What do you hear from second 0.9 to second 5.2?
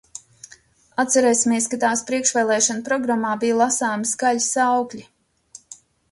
Atcerēsimies, ka tās priekšvēlēšanu programmā bija lasāmi skaļi saukļi.